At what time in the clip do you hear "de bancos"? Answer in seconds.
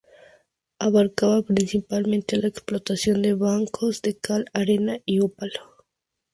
3.21-4.01